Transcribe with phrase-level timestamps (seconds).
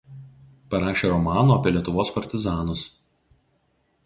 [0.73, 2.87] Parašė romanų apie Lietuvos partizanus.